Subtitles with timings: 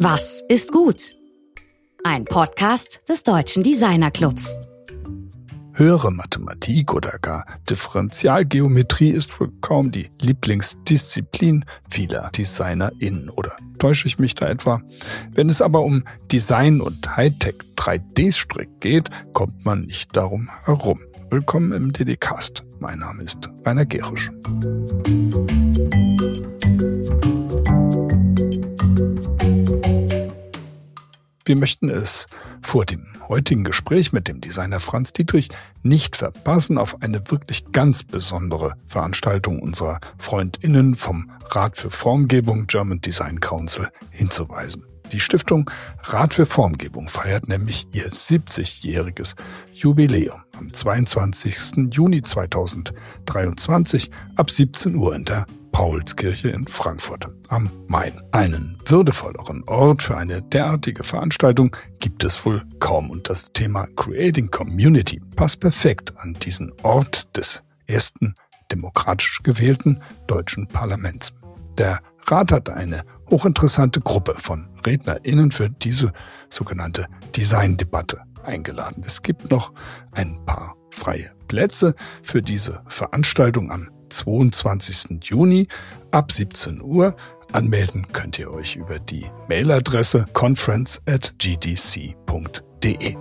[0.00, 1.16] Was ist gut?
[2.04, 4.56] Ein Podcast des Deutschen Designer Clubs.
[5.72, 13.28] Höhere Mathematik oder gar Differentialgeometrie ist wohl kaum die Lieblingsdisziplin vieler DesignerInnen.
[13.28, 14.82] Oder täusche ich mich da etwa?
[15.32, 21.00] Wenn es aber um Design und Hightech 3D-Strick geht, kommt man nicht darum herum.
[21.28, 22.62] Willkommen im DD-Cast.
[22.78, 24.30] Mein Name ist Rainer Gerisch.
[31.48, 32.26] Wir möchten es
[32.60, 35.48] vor dem heutigen Gespräch mit dem Designer Franz Dietrich
[35.80, 43.00] nicht verpassen, auf eine wirklich ganz besondere Veranstaltung unserer Freundinnen vom Rat für Formgebung German
[43.00, 44.84] Design Council hinzuweisen.
[45.10, 45.70] Die Stiftung
[46.02, 49.34] Rat für Formgebung feiert nämlich ihr 70-jähriges
[49.72, 51.88] Jubiläum am 22.
[51.92, 55.46] Juni 2023 ab 17 Uhr in der
[55.78, 58.20] Paulskirche in Frankfurt am Main.
[58.32, 64.50] Einen würdevolleren Ort für eine derartige Veranstaltung gibt es wohl kaum und das Thema Creating
[64.50, 68.34] Community passt perfekt an diesen Ort des ersten
[68.72, 71.32] demokratisch gewählten deutschen Parlaments.
[71.78, 76.12] Der Rat hat eine hochinteressante Gruppe von RednerInnen für diese
[76.50, 79.04] sogenannte Design-Debatte eingeladen.
[79.06, 79.72] Es gibt noch
[80.10, 85.20] ein paar freie Plätze für diese Veranstaltung am 22.
[85.22, 85.68] Juni
[86.10, 87.16] ab 17 Uhr.
[87.52, 93.16] Anmelden könnt ihr euch über die Mailadresse conference at gdc.de.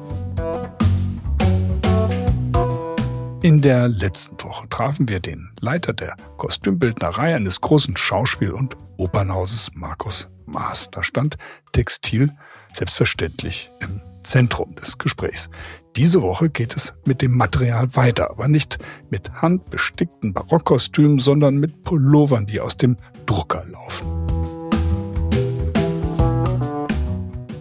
[3.41, 9.69] In der letzten Woche trafen wir den Leiter der Kostümbildnerei eines großen Schauspiel- und Opernhauses,
[9.73, 10.89] Markus Maas.
[10.91, 11.37] Da stand
[11.71, 12.35] Textil
[12.73, 15.49] selbstverständlich im Zentrum des Gesprächs.
[15.97, 18.77] Diese Woche geht es mit dem Material weiter, aber nicht
[19.09, 24.05] mit handbestickten Barockkostümen, sondern mit Pullovern, die aus dem Drucker laufen.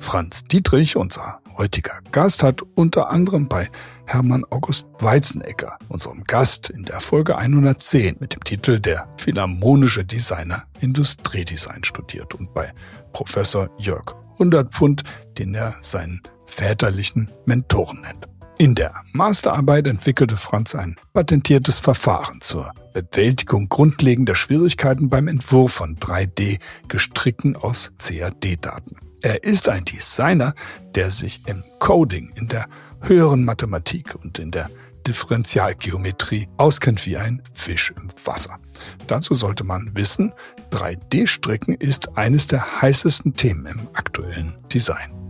[0.00, 3.70] Franz Dietrich, unser heutiger Gast, hat unter anderem bei
[4.04, 10.64] Hermann August Weizenegger, unserem Gast in der Folge 110 mit dem Titel Der Philharmonische Designer
[10.80, 12.70] Industriedesign studiert und bei
[13.14, 15.04] Professor Jörg Hundertpfund,
[15.38, 18.35] den er seinen väterlichen Mentoren nennt.
[18.58, 25.96] In der Masterarbeit entwickelte Franz ein patentiertes Verfahren zur Bewältigung grundlegender Schwierigkeiten beim Entwurf von
[25.96, 28.96] 3D-Gestricken aus CAD-Daten.
[29.22, 30.54] Er ist ein Designer,
[30.94, 32.66] der sich im Coding, in der
[33.02, 34.70] höheren Mathematik und in der
[35.06, 38.58] Differentialgeometrie auskennt wie ein Fisch im Wasser.
[39.06, 40.32] Dazu sollte man wissen,
[40.70, 45.25] 3D-Stricken ist eines der heißesten Themen im aktuellen Design.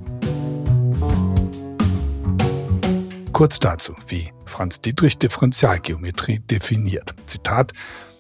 [3.37, 7.15] Kurz dazu, wie Franz Dietrich Differentialgeometrie definiert.
[7.27, 7.75] Zitat,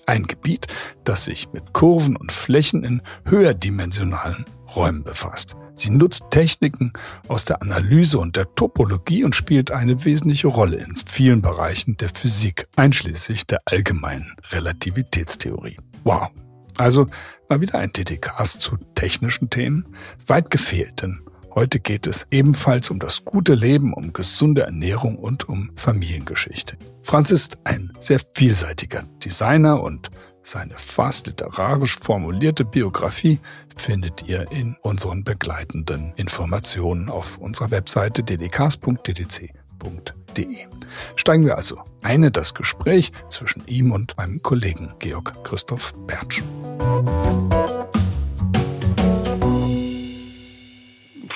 [0.04, 0.66] ein Gebiet,
[1.04, 4.44] das sich mit Kurven und Flächen in höherdimensionalen
[4.76, 5.56] Räumen befasst.
[5.72, 6.92] Sie nutzt Techniken
[7.28, 12.10] aus der Analyse und der Topologie und spielt eine wesentliche Rolle in vielen Bereichen der
[12.10, 15.78] Physik, einschließlich der allgemeinen Relativitätstheorie.
[16.04, 16.28] Wow.
[16.76, 17.06] Also
[17.48, 19.86] mal wieder ein DTKs zu technischen Themen.
[20.26, 21.22] Weit gefehlt, denn
[21.56, 26.76] Heute geht es ebenfalls um das gute Leben, um gesunde Ernährung und um Familiengeschichte.
[27.00, 30.10] Franz ist ein sehr vielseitiger Designer und
[30.42, 33.40] seine fast literarisch formulierte Biografie
[33.74, 39.56] findet ihr in unseren begleitenden Informationen auf unserer Webseite ddks.ddc.de.
[41.14, 46.42] Steigen wir also ein in das Gespräch zwischen ihm und meinem Kollegen Georg Christoph Bertsch.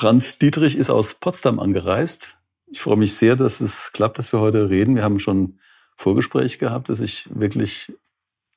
[0.01, 2.39] Franz Dietrich ist aus Potsdam angereist.
[2.73, 4.97] Ich freue mich sehr, dass es klappt, dass wir heute reden.
[4.97, 5.59] Wir haben schon
[5.95, 7.93] Vorgespräch gehabt, dass ich wirklich,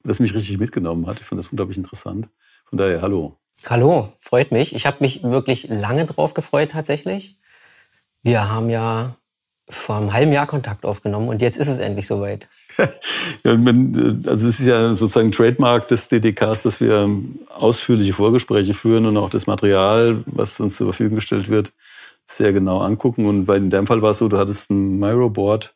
[0.03, 1.19] das mich richtig mitgenommen hat.
[1.19, 2.29] Ich fand das unglaublich interessant.
[2.63, 3.41] Von daher, hallo.
[3.65, 4.73] Hallo, freut mich.
[4.73, 7.37] Ich habe mich wirklich lange drauf gefreut tatsächlich.
[8.21, 9.17] Wir haben ja
[9.69, 12.47] vor einem halben Jahr Kontakt aufgenommen und jetzt ist es endlich soweit.
[13.44, 17.09] Ja, also es ist ja sozusagen Trademark des DDKs, dass wir
[17.55, 21.73] ausführliche Vorgespräche führen und auch das Material, was uns zur Verfügung gestellt wird,
[22.25, 23.25] sehr genau angucken.
[23.25, 25.75] Und bei in deinem Fall war es so, du hattest ein Miro-Board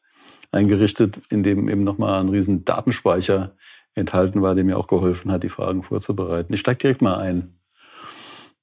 [0.51, 3.51] eingerichtet, in dem eben nochmal ein riesen Datenspeicher
[3.95, 6.53] enthalten war, der mir auch geholfen hat, die Fragen vorzubereiten.
[6.53, 7.53] Ich steige direkt mal ein.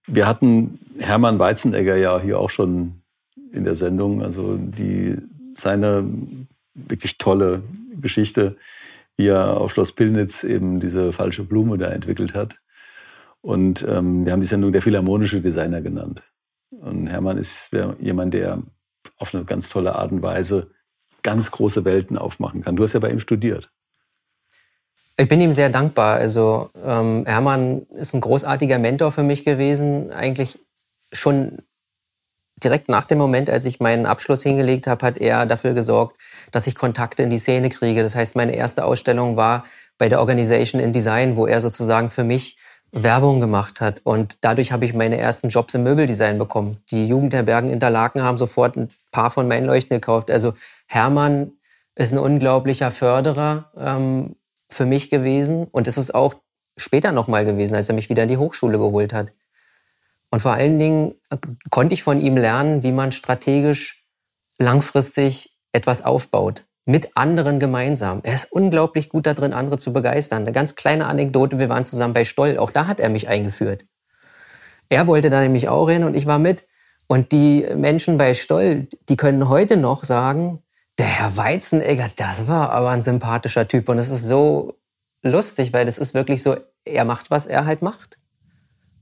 [0.07, 3.03] Wir hatten Hermann Weizenegger ja hier auch schon
[3.53, 4.23] in der Sendung.
[4.23, 5.17] Also die,
[5.53, 6.05] seine
[6.75, 7.63] wirklich tolle
[8.01, 8.57] Geschichte,
[9.17, 12.61] wie er auf Schloss Pillnitz eben diese falsche Blume da entwickelt hat.
[13.41, 16.23] Und ähm, wir haben die Sendung der philharmonische Designer genannt.
[16.71, 17.71] Und Hermann ist
[18.01, 18.63] jemand, der
[19.19, 20.71] auf eine ganz tolle Art und Weise
[21.23, 22.77] ganz große Welten aufmachen kann.
[22.77, 23.71] Du hast ja bei ihm studiert.
[25.17, 26.17] Ich bin ihm sehr dankbar.
[26.17, 30.59] Also ähm, Hermann ist ein großartiger Mentor für mich gewesen, eigentlich
[31.13, 31.59] schon
[32.63, 36.17] direkt nach dem Moment, als ich meinen Abschluss hingelegt habe, hat er dafür gesorgt,
[36.53, 38.03] dass ich Kontakte in die Szene kriege.
[38.03, 39.65] Das heißt, meine erste Ausstellung war
[39.99, 42.59] bei der Organization in Design, wo er sozusagen für mich
[42.93, 44.01] Werbung gemacht hat.
[44.05, 46.79] Und dadurch habe ich meine ersten Jobs im Möbeldesign bekommen.
[46.91, 50.31] Die Jugendherbergen Interlaken haben sofort ein paar von meinen Leuchten gekauft.
[50.31, 50.55] Also
[50.87, 51.53] Hermann
[51.97, 54.37] ist ein unglaublicher Förderer ähm,
[54.69, 55.67] für mich gewesen.
[55.71, 56.35] Und es ist auch
[56.77, 59.29] später nochmal gewesen, als er mich wieder in die Hochschule geholt hat.
[60.35, 61.37] Und vor allen Dingen äh,
[61.71, 64.09] konnte ich von ihm lernen, wie man strategisch
[64.59, 66.65] langfristig etwas aufbaut.
[66.87, 68.19] Mit anderen gemeinsam.
[68.25, 70.43] Er ist unglaublich gut darin, andere zu begeistern.
[70.43, 72.59] Eine ganz kleine Anekdote, wir waren zusammen bei Stoll.
[72.59, 73.85] Auch da hat er mich eingeführt.
[74.89, 76.67] Er wollte da nämlich auch hin und ich war mit.
[77.07, 80.65] Und die Menschen bei Stoll, die können heute noch sagen,
[80.99, 83.89] der Herr Weizenegger, das war aber ein sympathischer Typ.
[83.89, 84.75] Und es ist so
[85.23, 88.19] lustig, weil das ist wirklich so, er macht, was er halt macht.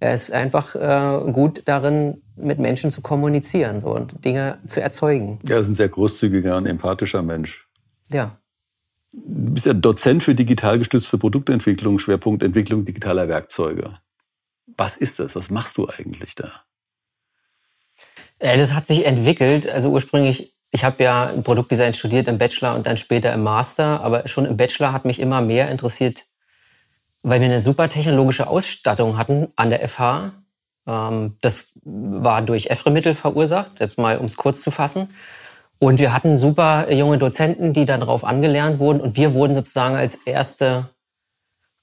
[0.02, 5.38] Er ist einfach äh, gut darin, mit Menschen zu kommunizieren so, und Dinge zu erzeugen.
[5.46, 7.68] Ja, er ist ein sehr großzügiger und empathischer Mensch.
[8.10, 8.36] Ja.
[9.12, 13.92] Du bist ja Dozent für digital gestützte Produktentwicklung, Schwerpunkt Entwicklung digitaler Werkzeuge.
[14.76, 15.36] Was ist das?
[15.36, 16.50] Was machst du eigentlich da?
[18.40, 19.68] Äh, das hat sich entwickelt.
[19.68, 24.26] Also ursprünglich, ich habe ja Produktdesign studiert im Bachelor und dann später im Master, aber
[24.26, 26.24] schon im Bachelor hat mich immer mehr interessiert,
[27.22, 30.32] weil wir eine super technologische Ausstattung hatten an der FH.
[30.86, 35.08] Ähm, das war durch EFRE-Mittel verursacht, jetzt mal um es kurz zu fassen.
[35.78, 39.00] Und wir hatten super junge Dozenten, die darauf angelernt wurden.
[39.00, 40.90] Und wir wurden sozusagen als erste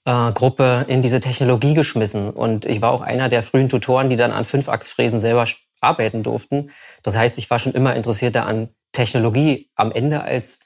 [0.05, 2.29] äh, Gruppe in diese Technologie geschmissen.
[2.29, 5.45] Und ich war auch einer der frühen Tutoren, die dann an Fünfachsfräsen selber
[5.81, 6.71] arbeiten durften.
[7.03, 10.61] Das heißt, ich war schon immer interessierter an Technologie am Ende als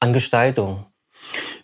[0.00, 0.86] an Gestaltung.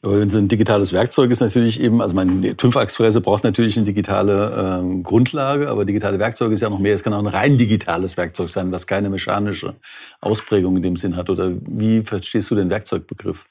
[0.09, 5.03] Wenn ein digitales Werkzeug ist, natürlich eben, also meine Fünfachsfräse braucht natürlich eine digitale äh,
[5.03, 6.95] Grundlage, aber digitale Werkzeuge ist ja noch mehr.
[6.95, 9.75] Es kann auch ein rein digitales Werkzeug sein, was keine mechanische
[10.21, 11.29] Ausprägung in dem Sinn hat.
[11.29, 13.47] Oder wie verstehst du den Werkzeugbegriff?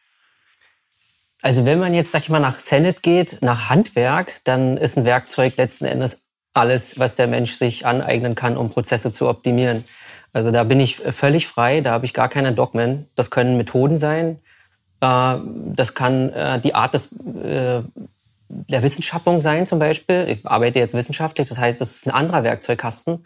[1.41, 5.03] Also wenn man jetzt, sag ich mal, nach Senet geht, nach Handwerk, dann ist ein
[5.03, 6.21] Werkzeug letzten Endes
[6.53, 9.83] alles, was der Mensch sich aneignen kann, um Prozesse zu optimieren.
[10.31, 13.07] Also da bin ich völlig frei, da habe ich gar keine Dogmen.
[13.15, 14.39] Das können Methoden sein,
[14.99, 17.81] das kann äh, die Art des, äh,
[18.47, 20.27] der Wissenschaftung sein zum Beispiel.
[20.29, 23.25] Ich arbeite jetzt wissenschaftlich, das heißt, das ist ein anderer Werkzeugkasten.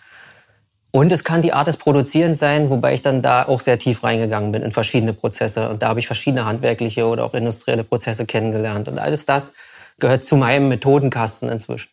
[0.92, 4.04] Und es kann die Art des Produzierens sein, wobei ich dann da auch sehr tief
[4.04, 5.70] reingegangen bin in verschiedene Prozesse.
[5.70, 8.88] Und da habe ich verschiedene handwerkliche oder auch industrielle Prozesse kennengelernt.
[8.88, 9.54] Und alles das
[10.00, 11.90] gehört zu meinem Methodenkasten inzwischen.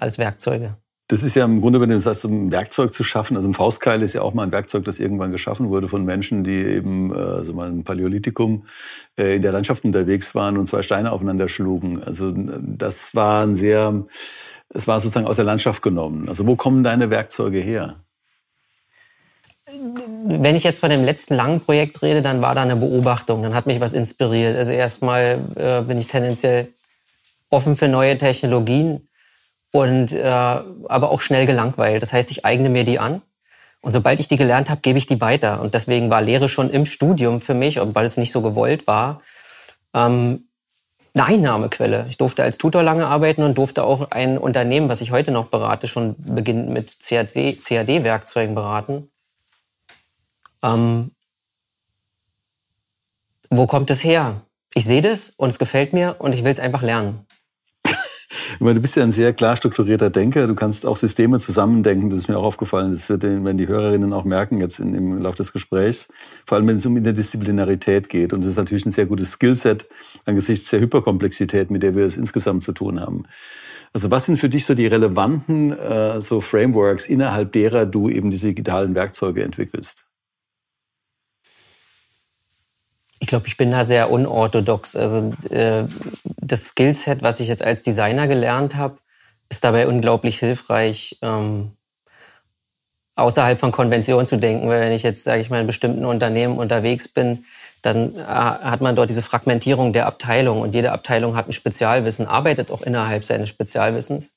[0.00, 0.76] Alles Werkzeuge.
[1.08, 3.54] Das ist ja im Grunde, wenn du sagst, um ein Werkzeug zu schaffen, also ein
[3.54, 7.14] Faustkeil ist ja auch mal ein Werkzeug, das irgendwann geschaffen wurde von Menschen, die eben
[7.14, 8.64] äh, so mal ein Paläolithikum
[9.16, 12.02] äh, in der Landschaft unterwegs waren und zwei Steine aufeinander schlugen.
[12.02, 14.04] Also das war ein sehr,
[14.70, 16.28] es war sozusagen aus der Landschaft genommen.
[16.28, 17.94] Also wo kommen deine Werkzeuge her?
[20.24, 23.54] Wenn ich jetzt von dem letzten langen Projekt rede, dann war da eine Beobachtung, dann
[23.54, 24.56] hat mich was inspiriert.
[24.56, 26.68] Also erstmal äh, bin ich tendenziell
[27.50, 29.05] offen für neue Technologien
[29.72, 32.02] und äh, aber auch schnell gelangweilt.
[32.02, 33.22] Das heißt, ich eigne mir die an
[33.80, 35.60] und sobald ich die gelernt habe, gebe ich die weiter.
[35.60, 39.22] Und deswegen war Lehre schon im Studium für mich, weil es nicht so gewollt war,
[39.94, 40.48] ähm,
[41.14, 42.06] eine Einnahmequelle.
[42.08, 45.46] Ich durfte als Tutor lange arbeiten und durfte auch ein Unternehmen, was ich heute noch
[45.46, 49.10] berate, schon beginnend mit CAD-Werkzeugen beraten.
[50.62, 51.12] Ähm,
[53.48, 54.42] wo kommt es her?
[54.74, 57.25] Ich sehe das und es gefällt mir und ich will es einfach lernen.
[58.54, 60.46] Ich meine, du bist ja ein sehr klar strukturierter Denker.
[60.46, 62.10] Du kannst auch Systeme zusammendenken.
[62.10, 62.92] Das ist mir auch aufgefallen.
[62.92, 66.08] Das wird, wenn die Hörerinnen auch merken jetzt in, im Laufe des Gesprächs.
[66.46, 68.32] Vor allem, wenn es um Interdisziplinarität geht.
[68.32, 69.86] Und das ist natürlich ein sehr gutes Skillset
[70.24, 73.24] angesichts der Hyperkomplexität, mit der wir es insgesamt zu tun haben.
[73.92, 78.30] Also was sind für dich so die relevanten äh, so Frameworks, innerhalb derer du eben
[78.30, 80.06] diese digitalen Werkzeuge entwickelst?
[83.18, 84.94] Ich glaube, ich bin da sehr unorthodox.
[84.96, 85.84] Also äh,
[86.24, 88.98] das Skillset, was ich jetzt als Designer gelernt habe,
[89.48, 91.72] ist dabei unglaublich hilfreich, ähm,
[93.14, 94.68] außerhalb von Konventionen zu denken.
[94.68, 97.44] Weil wenn ich jetzt, sage ich mal, in bestimmten Unternehmen unterwegs bin,
[97.82, 102.26] dann äh, hat man dort diese Fragmentierung der Abteilung und jede Abteilung hat ein Spezialwissen,
[102.26, 104.34] arbeitet auch innerhalb seines Spezialwissens.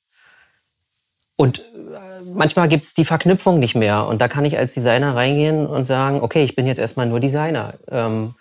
[1.35, 1.63] Und äh,
[2.33, 4.05] manchmal gibt es die Verknüpfung nicht mehr.
[4.07, 7.19] Und da kann ich als Designer reingehen und sagen, okay, ich bin jetzt erstmal nur
[7.19, 7.73] Designer.
[7.89, 8.35] Ähm,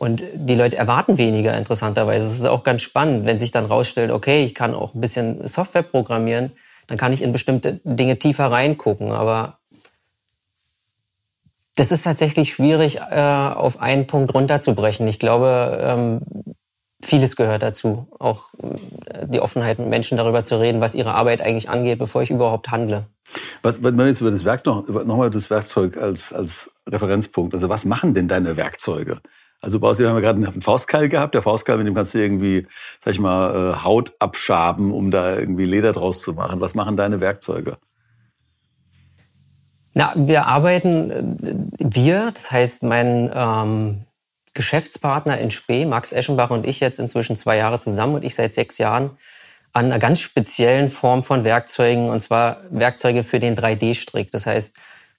[0.00, 2.24] und die Leute erwarten weniger interessanterweise.
[2.24, 5.46] Es ist auch ganz spannend, wenn sich dann rausstellt, okay, ich kann auch ein bisschen
[5.46, 6.52] Software programmieren,
[6.86, 9.12] dann kann ich in bestimmte Dinge tiefer reingucken.
[9.12, 9.58] Aber
[11.76, 15.06] das ist tatsächlich schwierig, äh, auf einen Punkt runterzubrechen.
[15.06, 16.20] Ich glaube, ähm,
[17.02, 18.08] vieles gehört dazu.
[18.18, 22.22] Auch äh, die Offenheit, mit Menschen darüber zu reden, was ihre Arbeit eigentlich angeht, bevor
[22.22, 23.04] ich überhaupt handle.
[23.60, 27.52] Was, wenn man jetzt über das Werk noch, noch mal das Werkzeug als, als Referenzpunkt,
[27.52, 29.20] also was machen denn deine Werkzeuge?
[29.60, 31.34] Also bei wir haben ja gerade einen Faustkeil gehabt.
[31.34, 32.66] Der Faustkeil, mit dem kannst du irgendwie,
[32.98, 36.60] sag ich mal, äh, Haut abschaben, um da irgendwie Leder draus zu machen.
[36.60, 37.76] Was machen deine Werkzeuge?
[39.92, 44.06] Na, wir arbeiten, äh, wir, das heißt mein ähm,
[44.54, 48.54] Geschäftspartner in Spee, Max Eschenbach und ich jetzt inzwischen zwei Jahre zusammen und ich seit
[48.54, 49.10] sechs Jahren
[49.72, 54.30] an einer ganz speziellen Form von Werkzeugen, und zwar Werkzeuge für den 3D-Strick.
[54.32, 54.74] Das heißt,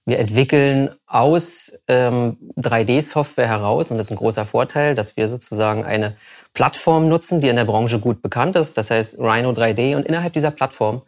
[0.06, 5.86] wir entwickeln aus ähm, 3D-Software heraus, und das ist ein großer Vorteil, dass wir sozusagen
[5.86, 6.16] eine
[6.54, 9.96] Plattform nutzen, die in der Branche gut bekannt ist, das heißt Rhino 3D.
[9.96, 11.04] Und innerhalb dieser Plattform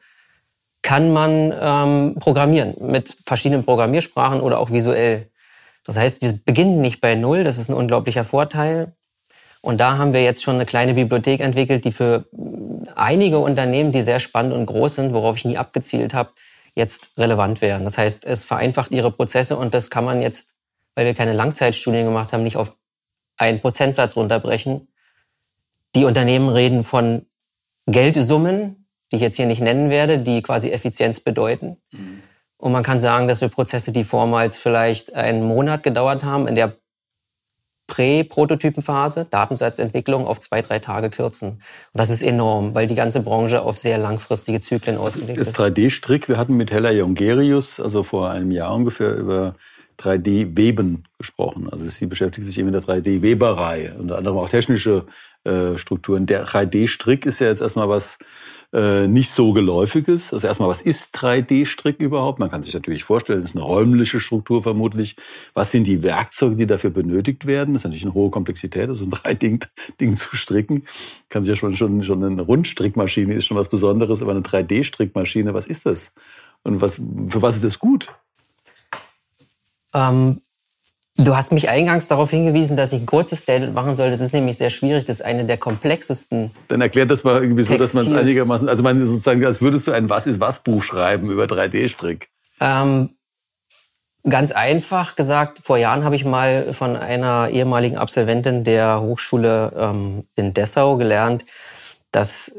[0.84, 5.30] kann man ähm, programmieren mit verschiedenen Programmiersprachen oder auch visuell.
[5.86, 8.94] Das heißt, wir beginnen nicht bei Null, das ist ein unglaublicher Vorteil.
[9.62, 12.26] Und da haben wir jetzt schon eine kleine Bibliothek entwickelt, die für
[12.96, 16.32] einige Unternehmen, die sehr spannend und groß sind, worauf ich nie abgezielt habe,
[16.76, 17.84] jetzt relevant wären.
[17.84, 20.54] Das heißt, es vereinfacht ihre Prozesse und das kann man jetzt,
[20.96, 22.76] weil wir keine Langzeitstudien gemacht haben, nicht auf
[23.38, 24.88] einen Prozentsatz runterbrechen.
[25.96, 27.26] Die Unternehmen reden von
[27.86, 31.78] Geldsummen, die ich jetzt hier nicht nennen werde, die quasi Effizienz bedeuten.
[31.92, 32.24] Mhm.
[32.58, 36.56] Und man kann sagen, dass wir Prozesse, die vormals vielleicht einen Monat gedauert haben, in
[36.56, 36.78] der
[37.94, 41.50] Prä-Prototypenphase, Datensatzentwicklung auf zwei, drei Tage kürzen.
[41.50, 41.60] Und
[41.94, 45.60] das ist enorm, weil die ganze Branche auf sehr langfristige Zyklen ausgelegt ist.
[45.60, 49.54] Das 3D-Strick, wir hatten mit Hella Jongerius, also vor einem Jahr ungefähr, über
[50.00, 51.70] 3D-Weben gesprochen.
[51.70, 55.06] Also sie beschäftigt sich eben mit der 3D-Weberei, unter anderem auch technische
[55.44, 56.26] äh, Strukturen.
[56.26, 58.18] Der 3D-Strick ist ja jetzt erstmal was
[58.74, 60.34] äh, nicht so geläufiges.
[60.34, 62.40] Also erstmal, was ist 3D-Strick überhaupt?
[62.40, 65.16] Man kann sich natürlich vorstellen, es ist eine räumliche Struktur vermutlich.
[65.54, 67.74] Was sind die Werkzeuge, die dafür benötigt werden?
[67.74, 70.84] Das ist natürlich eine hohe Komplexität, also ein 3D-Ding zu stricken.
[71.30, 75.54] Kann sich ja schon, schon, schon eine Rundstrickmaschine ist schon was Besonderes, aber eine 3D-Strickmaschine,
[75.54, 76.14] was ist das?
[76.64, 76.96] Und was,
[77.30, 78.10] für was ist das gut?
[79.94, 80.42] Ähm,
[81.18, 84.10] Du hast mich eingangs darauf hingewiesen, dass ich ein kurzes Statement machen soll.
[84.10, 85.06] Das ist nämlich sehr schwierig.
[85.06, 86.50] Das ist eine der komplexesten.
[86.70, 89.88] Dann erklärt das mal irgendwie so, dass man es einigermaßen, also man sozusagen, als würdest
[89.88, 92.30] du ein Was ist was Buch schreiben über 3D-Strick.
[92.60, 93.10] Ähm,
[94.28, 100.24] ganz einfach gesagt, vor Jahren habe ich mal von einer ehemaligen Absolventin der Hochschule ähm,
[100.36, 101.46] in Dessau gelernt,
[102.12, 102.54] dass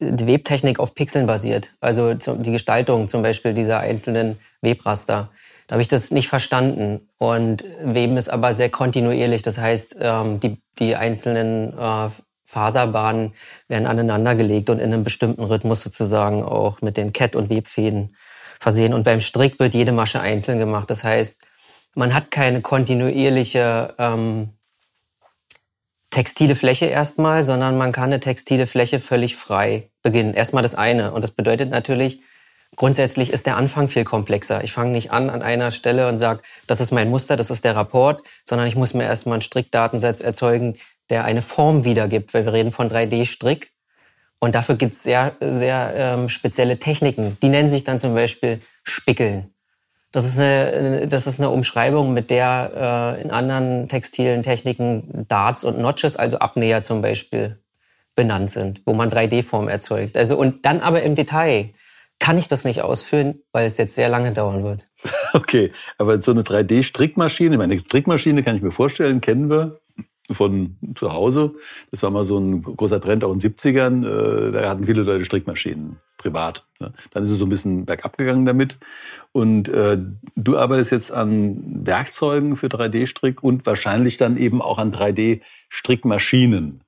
[0.00, 1.72] die Webtechnik auf Pixeln basiert.
[1.80, 5.30] Also die Gestaltung zum Beispiel dieser einzelnen Webraster.
[5.66, 7.08] Da habe ich das nicht verstanden.
[7.18, 9.42] Und Weben ist aber sehr kontinuierlich.
[9.42, 12.08] Das heißt, ähm, die, die einzelnen äh,
[12.44, 13.32] Faserbahnen
[13.66, 18.16] werden aneinandergelegt und in einem bestimmten Rhythmus sozusagen auch mit den Kett- und Webfäden
[18.60, 18.94] versehen.
[18.94, 20.88] Und beim Strick wird jede Masche einzeln gemacht.
[20.88, 21.40] Das heißt,
[21.94, 24.50] man hat keine kontinuierliche ähm,
[26.10, 30.32] textile Fläche erstmal, sondern man kann eine textile Fläche völlig frei beginnen.
[30.32, 31.12] Erstmal das eine.
[31.12, 32.20] Und das bedeutet natürlich,
[32.74, 34.64] Grundsätzlich ist der Anfang viel komplexer.
[34.64, 37.64] Ich fange nicht an an einer Stelle und sage, das ist mein Muster, das ist
[37.64, 40.76] der Rapport, sondern ich muss mir erstmal einen Strickdatensatz erzeugen,
[41.08, 43.72] der eine Form wiedergibt, weil wir reden von 3D-Strick.
[44.40, 47.38] Und dafür gibt es sehr, sehr ähm, spezielle Techniken.
[47.40, 49.54] Die nennen sich dann zum Beispiel Spickeln.
[50.12, 55.64] Das ist eine, das ist eine Umschreibung, mit der äh, in anderen textilen Techniken Darts
[55.64, 57.58] und Notches, also Abnäher zum Beispiel,
[58.14, 60.16] benannt sind, wo man 3D-Form erzeugt.
[60.16, 61.70] Also und dann aber im Detail
[62.18, 64.88] kann ich das nicht ausführen, weil es jetzt sehr lange dauern wird.
[65.32, 69.80] Okay, aber so eine 3D-Strickmaschine, meine Strickmaschine kann ich mir vorstellen, kennen wir
[70.30, 71.54] von zu Hause.
[71.90, 74.48] Das war mal so ein großer Trend auch in den 70ern.
[74.48, 76.66] Äh, da hatten viele Leute Strickmaschinen privat.
[76.78, 78.78] Dann ist es so ein bisschen bergab gegangen damit.
[79.32, 79.98] Und äh,
[80.34, 86.80] du arbeitest jetzt an Werkzeugen für 3D-Strick und wahrscheinlich dann eben auch an 3D-Strickmaschinen.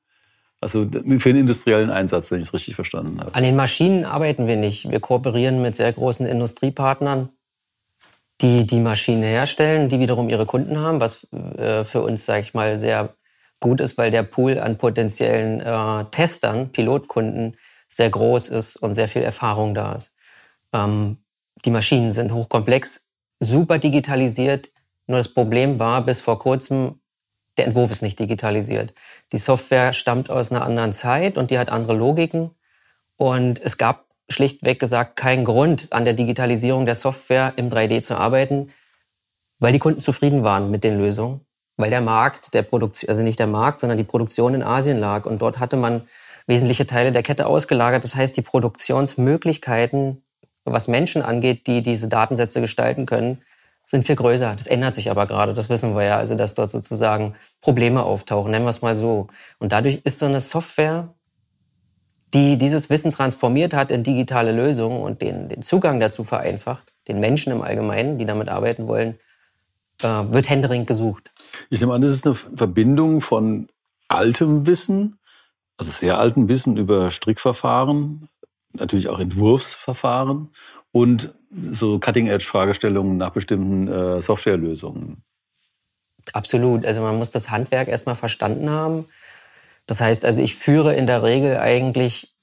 [0.60, 3.34] Also für den industriellen Einsatz, wenn ich es richtig verstanden habe.
[3.34, 4.90] An den Maschinen arbeiten wir nicht.
[4.90, 7.28] Wir kooperieren mit sehr großen Industriepartnern,
[8.40, 12.54] die die Maschinen herstellen, die wiederum ihre Kunden haben, was äh, für uns, sage ich
[12.54, 13.14] mal, sehr
[13.60, 17.56] gut ist, weil der Pool an potenziellen äh, Testern, Pilotkunden,
[17.88, 20.14] sehr groß ist und sehr viel Erfahrung da ist.
[20.72, 21.18] Ähm,
[21.64, 23.08] die Maschinen sind hochkomplex,
[23.40, 24.70] super digitalisiert.
[25.06, 27.00] Nur das Problem war, bis vor kurzem
[27.58, 28.94] der Entwurf ist nicht digitalisiert.
[29.32, 32.50] Die Software stammt aus einer anderen Zeit und die hat andere Logiken.
[33.16, 38.16] Und es gab schlichtweg gesagt keinen Grund, an der Digitalisierung der Software im 3D zu
[38.16, 38.68] arbeiten,
[39.58, 41.40] weil die Kunden zufrieden waren mit den Lösungen,
[41.76, 45.26] weil der Markt, der Produktion, also nicht der Markt, sondern die Produktion in Asien lag.
[45.26, 46.02] Und dort hatte man
[46.46, 48.04] wesentliche Teile der Kette ausgelagert.
[48.04, 50.22] Das heißt, die Produktionsmöglichkeiten,
[50.64, 53.42] was Menschen angeht, die diese Datensätze gestalten können,
[53.88, 54.54] sind viel größer.
[54.54, 56.16] Das ändert sich aber gerade, das wissen wir ja.
[56.16, 59.28] Also, dass dort sozusagen Probleme auftauchen, nennen wir es mal so.
[59.58, 61.14] Und dadurch ist so eine Software
[62.34, 67.20] die dieses Wissen transformiert hat in digitale Lösungen und den, den Zugang dazu vereinfacht, den
[67.20, 69.16] Menschen im Allgemeinen, die damit arbeiten wollen,
[70.02, 71.32] äh, wird händeringend gesucht.
[71.70, 73.68] Ich nehme an, das ist eine Verbindung von
[74.08, 75.18] altem Wissen,
[75.78, 78.28] also sehr altem Wissen über Strickverfahren,
[78.74, 80.50] natürlich auch Entwurfsverfahren
[80.92, 85.22] und so Cutting-Edge-Fragestellungen nach bestimmten äh, Softwarelösungen.
[86.32, 86.84] Absolut.
[86.84, 89.06] Also man muss das Handwerk erstmal verstanden haben.
[89.86, 92.34] Das heißt, also ich führe in der Regel eigentlich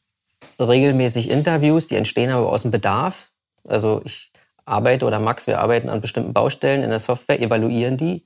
[0.59, 3.29] regelmäßig Interviews, die entstehen aber aus dem Bedarf.
[3.67, 4.31] Also ich
[4.65, 8.25] arbeite oder Max, wir arbeiten an bestimmten Baustellen in der Software, evaluieren die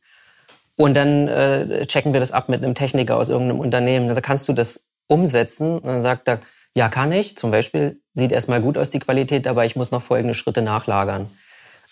[0.79, 4.07] und dann äh, checken wir das ab mit einem Techniker aus irgendeinem Unternehmen.
[4.07, 5.79] Also kannst du das umsetzen?
[5.79, 6.39] Und dann sagt er,
[6.74, 7.36] ja, kann ich.
[7.36, 11.30] Zum Beispiel sieht erstmal gut aus die Qualität, aber ich muss noch folgende Schritte nachlagern.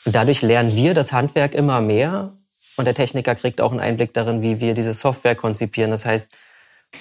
[0.06, 2.32] Und dadurch lernen wir das Handwerk immer mehr
[2.78, 5.92] und der Techniker kriegt auch einen Einblick darin, wie wir diese Software konzipieren.
[5.92, 6.30] Das heißt,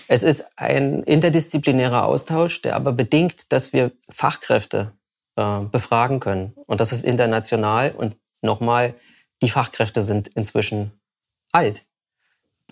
[0.08, 4.92] es ist ein interdisziplinärer Austausch, der aber bedingt, dass wir Fachkräfte
[5.36, 6.54] äh, befragen können.
[6.66, 7.92] Und das ist international.
[7.92, 8.94] Und nochmal,
[9.42, 10.92] die Fachkräfte sind inzwischen
[11.52, 11.84] alt.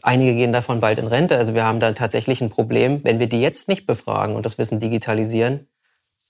[0.03, 1.37] Einige gehen davon bald in Rente.
[1.37, 3.05] Also wir haben da tatsächlich ein Problem.
[3.05, 5.69] Wenn wir die jetzt nicht befragen und das Wissen digitalisieren,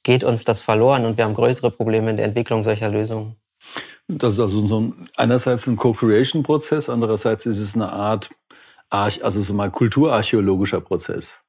[0.05, 3.37] geht uns das verloren und wir haben größere Probleme in der Entwicklung solcher Lösungen.
[4.07, 8.31] Das ist also so ein, einerseits ein Co-Creation-Prozess, andererseits ist es eine Art,
[8.91, 11.41] also so mal kulturarchäologischer Prozess.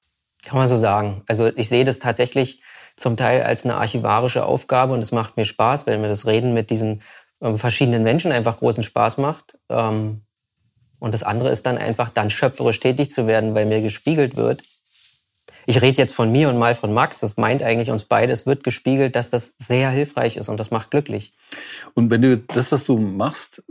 [0.44, 1.24] Kann man so sagen.
[1.28, 2.62] Also ich sehe das tatsächlich
[2.96, 6.54] zum Teil als eine archivarische Aufgabe und es macht mir Spaß, weil mir das Reden
[6.54, 7.02] mit diesen
[7.42, 9.58] ähm, verschiedenen Menschen einfach großen Spaß macht.
[9.70, 10.22] Ähm,
[11.00, 14.64] und das andere ist dann einfach, dann schöpferisch tätig zu werden, weil mir gespiegelt wird.
[15.66, 17.20] Ich rede jetzt von mir und mal von Max.
[17.20, 18.32] Das meint eigentlich uns beide.
[18.32, 21.34] Es wird gespiegelt, dass das sehr hilfreich ist und das macht glücklich.
[21.94, 23.64] Und wenn du das, was du machst,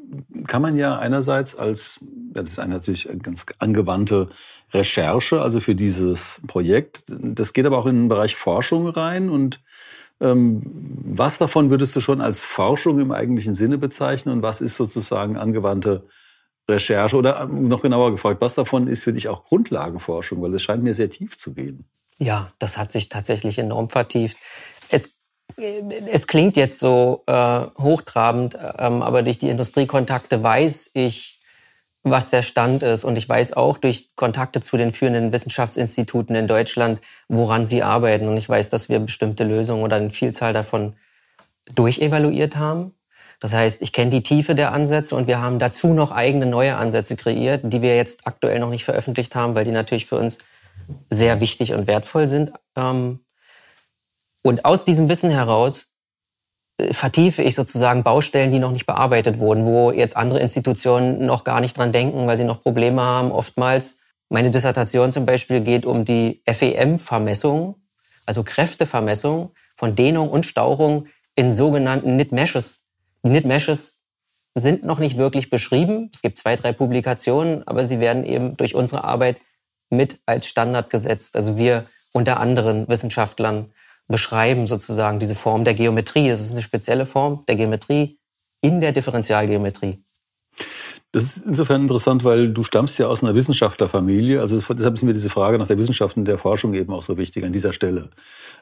[0.47, 2.01] kann man ja einerseits als,
[2.33, 4.29] das ist eine natürlich ganz angewandte
[4.73, 7.05] Recherche, also für dieses Projekt.
[7.09, 9.61] Das geht aber auch in den Bereich Forschung rein und
[10.21, 14.77] ähm, was davon würdest du schon als Forschung im eigentlichen Sinne bezeichnen und was ist
[14.77, 16.05] sozusagen angewandte
[16.69, 20.63] Recherche oder ähm, noch genauer gefragt, was davon ist für dich auch Grundlagenforschung, weil es
[20.63, 21.85] scheint mir sehr tief zu gehen.
[22.19, 24.37] Ja, das hat sich tatsächlich enorm vertieft.
[24.89, 25.19] Es,
[25.57, 31.41] es klingt jetzt so äh, hochtrabend, ähm, aber durch die Industriekontakte weiß ich,
[32.03, 33.05] was der Stand ist.
[33.05, 38.29] Und ich weiß auch durch Kontakte zu den führenden Wissenschaftsinstituten in Deutschland, woran sie arbeiten.
[38.29, 40.97] Und ich weiß, dass wir bestimmte Lösungen oder eine Vielzahl davon
[41.75, 42.95] durchevaluiert haben
[43.45, 46.79] das heißt, ich kenne die Tiefe der Ansätze und wir haben dazu noch eigene neue
[46.79, 50.39] Ansätze kreiert, die wir jetzt aktuell noch nicht veröffentlicht haben, weil die natürlich für uns
[51.11, 52.53] sehr wichtig und wertvoll sind.
[52.75, 53.23] Ähm,
[54.43, 55.93] und aus diesem Wissen heraus
[56.79, 61.45] äh, vertiefe ich sozusagen Baustellen, die noch nicht bearbeitet wurden, wo jetzt andere Institutionen noch
[61.45, 63.31] gar nicht dran denken, weil sie noch Probleme haben.
[63.31, 63.99] Oftmals,
[64.31, 67.75] meine Dissertation zum Beispiel geht um die FEM-Vermessung,
[68.25, 72.84] also Kräftevermessung von Dehnung und Stauchung in sogenannten Knit-Meshes
[73.25, 74.03] die Knit-Meshes
[74.57, 76.11] sind noch nicht wirklich beschrieben.
[76.13, 79.39] Es gibt zwei, drei Publikationen, aber sie werden eben durch unsere Arbeit
[79.91, 81.35] mit als Standard gesetzt.
[81.37, 83.73] Also wir unter anderen Wissenschaftlern
[84.07, 86.29] beschreiben sozusagen diese Form der Geometrie.
[86.29, 88.19] Das ist eine spezielle Form der Geometrie
[88.61, 90.05] in der Differentialgeometrie.
[91.13, 94.41] Das ist insofern interessant, weil du stammst ja aus einer Wissenschaftlerfamilie.
[94.41, 97.17] Also deshalb ist mir diese Frage nach der Wissenschaft und der Forschung eben auch so
[97.17, 98.11] wichtig an dieser Stelle.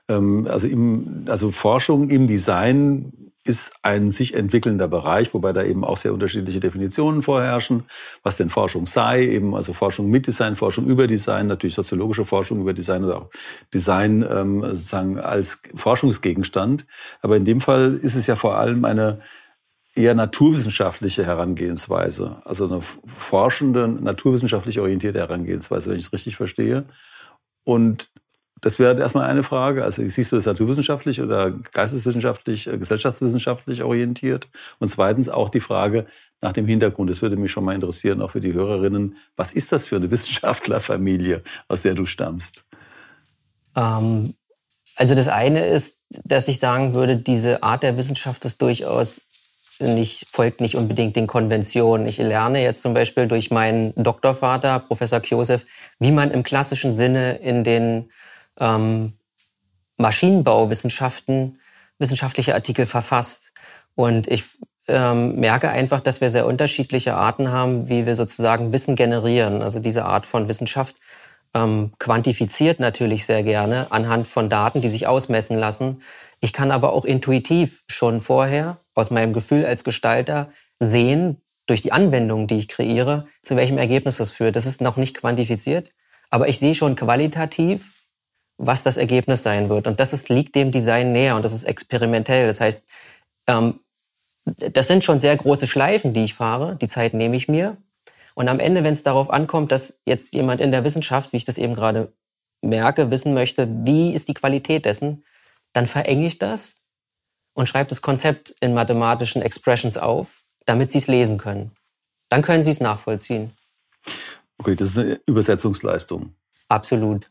[0.09, 5.85] Ähm, also, im, also Forschung im Design ist ein sich entwickelnder Bereich, wobei da eben
[5.85, 7.85] auch sehr unterschiedliche Definitionen vorherrschen,
[8.23, 12.61] was denn Forschung sei, eben also Forschung mit Design, Forschung über Design, natürlich soziologische Forschung
[12.61, 13.31] über Design oder auch
[13.75, 16.87] Design ähm, sozusagen als Forschungsgegenstand.
[17.21, 19.19] Aber in dem Fall ist es ja vor allem eine
[19.95, 26.85] eher naturwissenschaftliche Herangehensweise, also eine forschende, naturwissenschaftlich orientierte Herangehensweise, wenn ich es richtig verstehe.
[27.65, 28.12] Und
[28.63, 29.85] das wäre erstmal eine Frage.
[29.85, 34.49] Also siehst du das naturwissenschaftlich oder geisteswissenschaftlich, äh, gesellschaftswissenschaftlich orientiert?
[34.79, 36.07] Und zweitens auch die Frage
[36.41, 37.11] nach dem Hintergrund.
[37.11, 39.17] Das würde mich schon mal interessieren, auch für die Hörerinnen.
[39.37, 42.65] Was ist das für eine Wissenschaftlerfamilie, aus der du stammst?
[43.77, 44.35] Ähm,
[44.95, 49.23] also das eine ist, dass ich sagen würde, diese Art der Wissenschaft ist durchaus
[49.81, 52.07] nicht, folgt nicht unbedingt den Konventionen.
[52.07, 55.67] Ich lerne jetzt zum Beispiel durch meinen Doktorvater, Professor Josef,
[55.99, 58.09] wie man im klassischen Sinne in den
[58.59, 59.13] ähm,
[59.97, 61.59] Maschinenbauwissenschaften
[61.99, 63.53] wissenschaftliche Artikel verfasst.
[63.95, 64.45] Und ich
[64.89, 69.63] ähm, merke einfach, dass wir sehr unterschiedliche Arten haben, wie wir sozusagen Wissen generieren.
[69.63, 70.97] Also diese Art von Wissenschaft
[71.55, 76.03] ähm, quantifiziert natürlich sehr gerne anhand von Daten, die sich ausmessen lassen.
[76.41, 81.93] Ich kann aber auch intuitiv schon vorher aus meinem Gefühl als Gestalter sehen, durch die
[81.93, 84.57] Anwendungen, die ich kreiere, zu welchem Ergebnis das führt.
[84.57, 85.93] Das ist noch nicht quantifiziert,
[86.29, 88.02] aber ich sehe schon qualitativ,
[88.59, 89.87] was das Ergebnis sein wird.
[89.87, 92.47] Und das ist, liegt dem Design näher und das ist experimentell.
[92.47, 92.85] Das heißt,
[93.47, 93.81] ähm,
[94.45, 96.77] das sind schon sehr große Schleifen, die ich fahre.
[96.77, 97.77] Die Zeit nehme ich mir.
[98.35, 101.45] Und am Ende, wenn es darauf ankommt, dass jetzt jemand in der Wissenschaft, wie ich
[101.45, 102.13] das eben gerade
[102.63, 105.25] merke, wissen möchte, wie ist die Qualität dessen,
[105.73, 106.83] dann verenge ich das
[107.55, 111.73] und schreibe das Konzept in mathematischen Expressions auf, damit sie es lesen können.
[112.29, 113.53] Dann können sie es nachvollziehen.
[114.59, 116.35] Okay, das ist eine Übersetzungsleistung.
[116.69, 117.31] Absolut.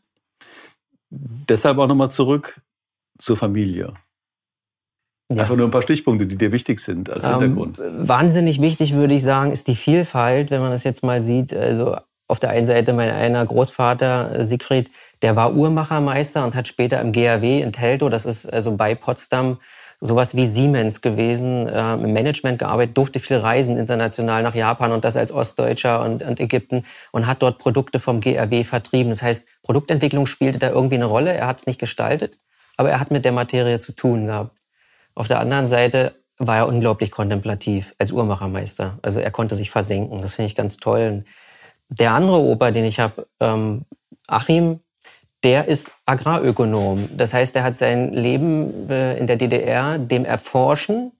[1.12, 2.62] Deshalb auch nochmal zurück
[3.18, 3.92] zur Familie.
[5.30, 5.42] Ja.
[5.42, 7.78] Einfach nur ein paar Stichpunkte, die dir wichtig sind als ähm, Hintergrund.
[7.78, 11.54] Wahnsinnig wichtig, würde ich sagen, ist die Vielfalt, wenn man das jetzt mal sieht.
[11.54, 11.96] Also
[12.28, 17.00] auf der einen Seite mein einer Großvater äh, Siegfried, der war Uhrmachermeister und hat später
[17.00, 19.58] im GAW in Teltow, das ist also bei Potsdam,
[20.04, 25.04] sowas wie Siemens gewesen, äh, im Management gearbeitet, durfte viel reisen international nach Japan und
[25.04, 29.10] das als Ostdeutscher und, und Ägypten und hat dort Produkte vom GRW vertrieben.
[29.10, 31.32] Das heißt, Produktentwicklung spielte da irgendwie eine Rolle.
[31.32, 32.36] Er hat es nicht gestaltet,
[32.76, 34.58] aber er hat mit der Materie zu tun gehabt.
[35.14, 38.98] Auf der anderen Seite war er unglaublich kontemplativ als Uhrmachermeister.
[39.02, 40.20] Also er konnte sich versenken.
[40.20, 41.22] Das finde ich ganz toll.
[41.88, 43.82] Der andere Opa, den ich habe, ähm,
[44.26, 44.80] Achim,
[45.44, 47.08] der ist Agrarökonom.
[47.16, 51.12] Das heißt, er hat sein Leben äh, in der DDR dem Erforschen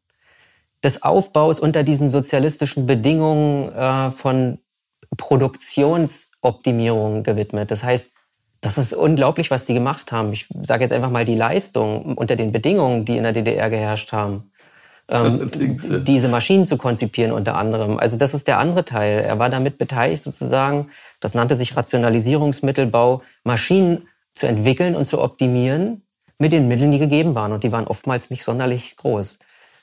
[0.82, 4.58] des Aufbaus unter diesen sozialistischen Bedingungen äh, von
[5.16, 7.70] Produktionsoptimierung gewidmet.
[7.70, 8.12] Das heißt,
[8.60, 10.32] das ist unglaublich, was die gemacht haben.
[10.32, 14.12] Ich sage jetzt einfach mal die Leistung unter den Bedingungen, die in der DDR geherrscht
[14.12, 14.52] haben.
[15.08, 15.50] Ähm,
[16.04, 17.98] diese Maschinen zu konzipieren unter anderem.
[17.98, 19.24] Also das ist der andere Teil.
[19.24, 20.86] Er war damit beteiligt sozusagen,
[21.18, 26.02] das nannte sich Rationalisierungsmittelbau, Maschinen zu entwickeln und zu optimieren
[26.38, 27.52] mit den Mitteln, die gegeben waren.
[27.52, 29.38] Und die waren oftmals nicht sonderlich groß.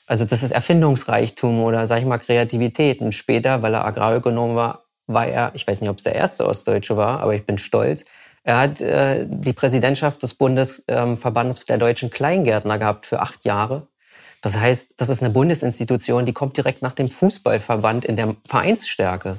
[0.06, 3.00] Also das ist Erfindungsreichtum oder, sag ich mal, Kreativität.
[3.00, 6.46] Und später, weil er Agrarökonom war, war er, ich weiß nicht, ob es der erste
[6.46, 8.04] Ostdeutsche war, aber ich bin stolz,
[8.42, 13.86] er hat äh, die Präsidentschaft des Bundesverbandes ähm, der deutschen Kleingärtner gehabt für acht Jahre.
[14.40, 19.36] Das heißt, das ist eine Bundesinstitution, die kommt direkt nach dem Fußballverband in der Vereinsstärke.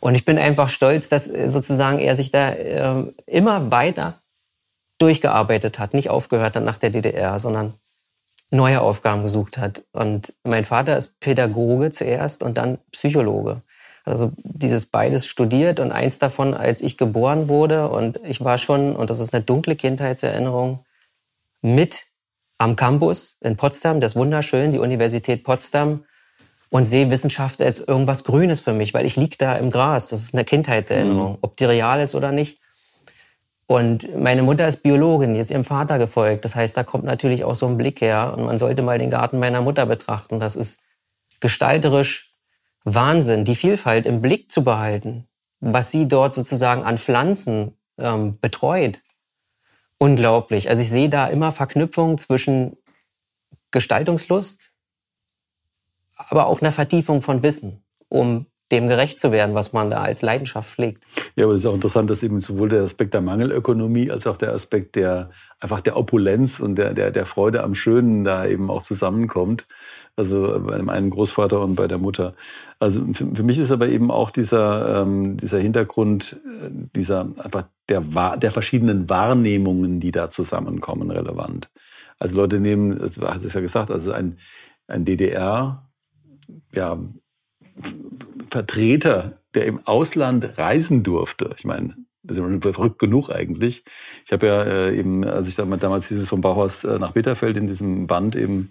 [0.00, 4.18] Und ich bin einfach stolz, dass äh, sozusagen er sich da äh, immer weiter
[4.98, 7.74] durchgearbeitet hat, nicht aufgehört hat nach der DDR, sondern
[8.50, 9.84] neue Aufgaben gesucht hat.
[9.92, 13.62] Und mein Vater ist Pädagoge zuerst und dann Psychologe.
[14.04, 18.96] Also dieses beides studiert und eins davon, als ich geboren wurde und ich war schon,
[18.96, 20.84] und das ist eine dunkle Kindheitserinnerung,
[21.60, 22.06] mit
[22.56, 26.04] am Campus in Potsdam, das ist wunderschön, die Universität Potsdam,
[26.70, 30.08] und sehe Wissenschaft als irgendwas Grünes für mich, weil ich lieg da im Gras.
[30.08, 31.38] Das ist eine Kindheitserinnerung, mhm.
[31.40, 32.60] ob die real ist oder nicht.
[33.68, 36.46] Und meine Mutter ist Biologin, die ist ihrem Vater gefolgt.
[36.46, 38.32] Das heißt, da kommt natürlich auch so ein Blick her.
[38.34, 40.40] Und man sollte mal den Garten meiner Mutter betrachten.
[40.40, 40.80] Das ist
[41.40, 42.34] gestalterisch
[42.84, 45.28] Wahnsinn, die Vielfalt im Blick zu behalten,
[45.60, 49.02] was sie dort sozusagen an Pflanzen ähm, betreut.
[49.98, 50.70] Unglaublich.
[50.70, 52.78] Also ich sehe da immer Verknüpfungen zwischen
[53.70, 54.72] Gestaltungslust,
[56.16, 60.22] aber auch einer Vertiefung von Wissen, um dem gerecht zu werden, was man da als
[60.22, 61.04] Leidenschaft pflegt.
[61.36, 64.36] Ja, aber es ist auch interessant, dass eben sowohl der Aspekt der Mangelökonomie als auch
[64.36, 68.70] der Aspekt der einfach der Opulenz und der, der, der Freude am Schönen da eben
[68.70, 69.66] auch zusammenkommt.
[70.16, 72.34] Also bei dem einen Großvater und bei der Mutter.
[72.78, 77.64] Also für, für mich ist aber eben auch dieser, ähm, dieser Hintergrund, äh, dieser einfach
[77.88, 78.02] der,
[78.36, 81.70] der verschiedenen Wahrnehmungen, die da zusammenkommen, relevant.
[82.18, 84.38] Also Leute nehmen, das hast du ja gesagt, also ein,
[84.88, 85.88] ein DDR,
[86.74, 86.98] ja,
[88.50, 91.54] Vertreter, der im Ausland reisen durfte.
[91.56, 91.94] Ich meine,
[92.28, 93.84] das ist verrückt genug eigentlich.
[94.24, 97.66] Ich habe ja äh, eben, als ich damals dieses vom Bauhaus äh, nach Bitterfeld in
[97.66, 98.70] diesem Band eben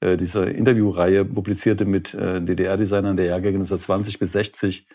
[0.00, 4.86] äh, diese Interviewreihe publizierte mit äh, DDR-Designern der Jahrgänge 1920 bis 60,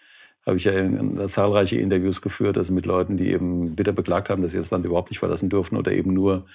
[0.45, 4.41] habe ich ja in, zahlreiche Interviews geführt, also mit Leuten, die eben bitter beklagt haben,
[4.41, 6.45] dass sie das Land überhaupt nicht verlassen dürfen oder eben nur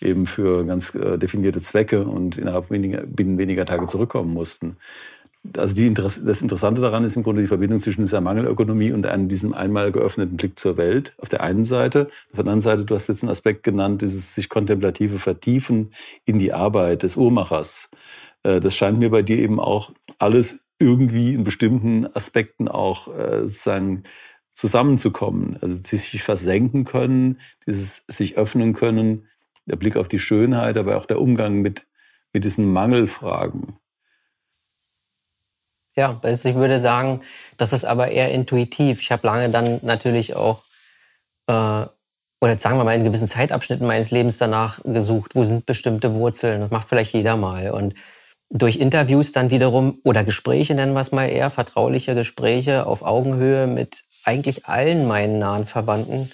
[0.00, 4.76] eben für ganz äh, definierte Zwecke und innerhalb weniger, binnen weniger Tage zurückkommen mussten
[5.56, 9.28] also die, das Interessante daran ist im Grunde die Verbindung zwischen dieser Mangelökonomie und einem,
[9.28, 12.08] diesem einmal geöffneten Blick zur Welt auf der einen Seite.
[12.30, 15.90] Auf der anderen Seite, du hast jetzt einen Aspekt genannt, dieses sich kontemplative Vertiefen
[16.24, 17.90] in die Arbeit des Uhrmachers.
[18.42, 23.40] Äh, das scheint mir bei dir eben auch alles irgendwie in bestimmten Aspekten auch äh,
[23.42, 24.04] sozusagen
[24.52, 25.56] zusammenzukommen.
[25.60, 29.26] Also sich versenken können, dieses sich öffnen können,
[29.66, 31.86] der Blick auf die Schönheit, aber auch der Umgang mit,
[32.32, 33.76] mit diesen Mangelfragen.
[35.98, 37.22] Ja, ich würde sagen,
[37.56, 39.00] das ist aber eher intuitiv.
[39.00, 40.62] Ich habe lange dann natürlich auch,
[41.48, 41.52] äh,
[42.40, 46.60] oder sagen wir mal, in gewissen Zeitabschnitten meines Lebens danach gesucht, wo sind bestimmte Wurzeln.
[46.60, 47.72] Das macht vielleicht jeder mal.
[47.72, 47.94] Und
[48.48, 53.66] durch Interviews dann wiederum, oder Gespräche nennen wir es mal eher, vertrauliche Gespräche auf Augenhöhe
[53.66, 56.30] mit eigentlich allen meinen nahen Verwandten,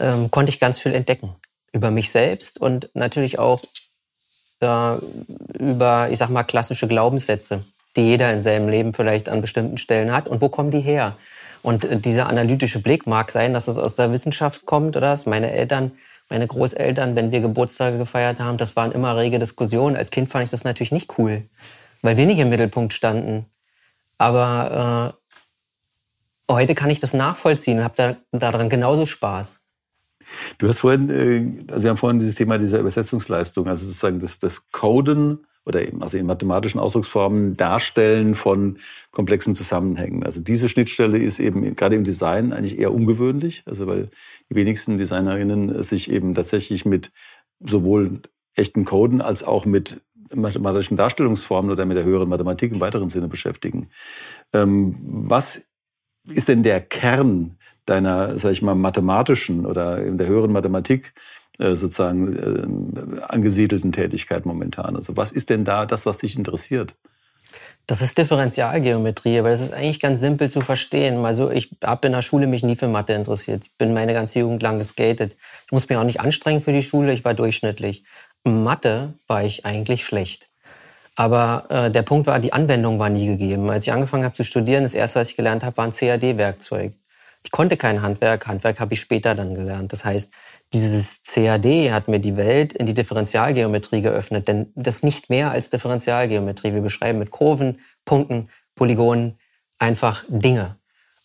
[0.00, 1.36] ähm, konnte ich ganz viel entdecken.
[1.72, 3.60] über mich selbst und natürlich auch
[4.60, 4.96] äh,
[5.58, 7.64] über, ich sag mal, klassische Glaubenssätze,
[7.96, 10.28] die jeder in seinem Leben vielleicht an bestimmten Stellen hat.
[10.28, 11.16] Und wo kommen die her?
[11.62, 15.26] Und äh, dieser analytische Blick mag sein, dass es aus der Wissenschaft kommt oder dass
[15.26, 15.92] meine Eltern,
[16.28, 19.96] meine Großeltern, wenn wir Geburtstage gefeiert haben, das waren immer rege Diskussionen.
[19.96, 21.42] Als Kind fand ich das natürlich nicht cool,
[22.02, 23.46] weil wir nicht im Mittelpunkt standen.
[24.18, 25.14] Aber
[26.48, 29.62] äh, heute kann ich das nachvollziehen und habe da, daran genauso Spaß.
[30.58, 34.38] Du hast vorhin, äh, also wir haben vorhin dieses Thema dieser Übersetzungsleistung, also sozusagen das,
[34.38, 38.78] das Coden oder eben also in mathematischen Ausdrucksformen Darstellen von
[39.10, 40.22] komplexen Zusammenhängen.
[40.22, 44.08] Also diese Schnittstelle ist eben gerade im Design eigentlich eher ungewöhnlich, also weil
[44.50, 47.12] die wenigsten Designerinnen sich eben tatsächlich mit
[47.60, 48.20] sowohl
[48.56, 50.00] echten Coden als auch mit
[50.32, 53.88] mathematischen Darstellungsformen oder mit der höheren Mathematik im weiteren Sinne beschäftigen.
[54.52, 55.66] Ähm, was
[56.26, 61.12] ist denn der Kern deiner, sag ich mal, mathematischen oder in der höheren Mathematik
[61.58, 64.96] sozusagen äh, angesiedelten Tätigkeit momentan?
[64.96, 66.94] Also was ist denn da das, was dich interessiert?
[67.86, 71.22] Das ist Differentialgeometrie, aber das ist eigentlich ganz simpel zu verstehen.
[71.24, 73.64] Also ich habe in der Schule mich nie für Mathe interessiert.
[73.64, 75.36] Ich bin meine ganze Jugend lang geskatet.
[75.66, 78.04] Ich muss mich auch nicht anstrengen für die Schule, ich war durchschnittlich.
[78.42, 80.48] Mathe war ich eigentlich schlecht.
[81.14, 83.70] Aber äh, der Punkt war, die Anwendung war nie gegeben.
[83.70, 86.94] Als ich angefangen habe zu studieren, das erste, was ich gelernt habe, war ein CAD-Werkzeug.
[87.44, 89.92] Ich konnte kein Handwerk, Handwerk habe ich später dann gelernt.
[89.92, 90.32] Das heißt,
[90.80, 95.70] dieses CAD hat mir die Welt in die Differentialgeometrie geöffnet, denn das nicht mehr als
[95.70, 96.74] Differentialgeometrie.
[96.74, 99.38] Wir beschreiben mit Kurven, Punkten, Polygonen
[99.78, 100.76] einfach Dinge.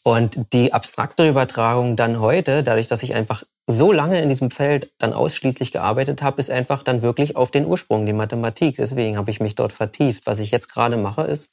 [0.03, 4.91] Und die abstrakte Übertragung dann heute, dadurch, dass ich einfach so lange in diesem Feld
[4.97, 8.77] dann ausschließlich gearbeitet habe, ist einfach dann wirklich auf den Ursprung, die Mathematik.
[8.77, 10.25] Deswegen habe ich mich dort vertieft.
[10.25, 11.51] Was ich jetzt gerade mache, ist,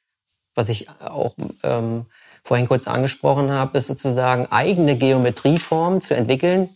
[0.55, 2.07] was ich auch ähm,
[2.43, 6.71] vorhin kurz angesprochen habe, ist sozusagen eigene Geometrieformen zu entwickeln,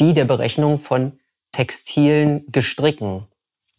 [0.00, 1.12] die der Berechnung von
[1.52, 3.26] textilen Gestricken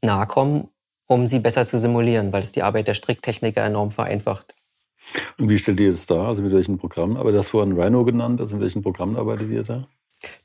[0.02, 0.70] nahe kommen,
[1.08, 4.56] um sie besser zu simulieren, weil es die Arbeit der Stricktechniker enorm vereinfacht.
[5.38, 6.28] Und wie stellt ihr das dar?
[6.28, 7.18] Also mit welchen Programmen?
[7.18, 9.88] Aber das vorhin Rhino genannt, also in welchen Programmen arbeitet ihr da?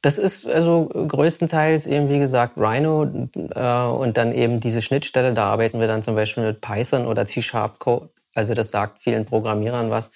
[0.01, 5.35] Das ist also größtenteils eben, wie gesagt, Rhino äh, und dann eben diese Schnittstelle.
[5.35, 8.09] Da arbeiten wir dann zum Beispiel mit Python oder C-Sharp-Code.
[8.35, 10.11] Also das sagt vielen Programmierern was.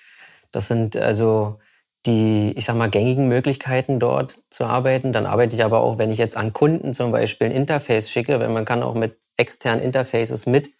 [0.51, 1.59] Das sind also
[2.07, 5.13] die, ich sag mal, gängigen Möglichkeiten dort zu arbeiten.
[5.13, 8.41] Dann arbeite ich aber auch, wenn ich jetzt an Kunden zum Beispiel ein Interface schicke,
[8.41, 10.71] wenn man kann auch mit externen Interfaces mit